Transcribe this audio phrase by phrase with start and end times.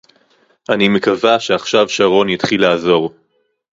[0.69, 3.13] אני מקווה שעכשיו שרון יתחיל לעזור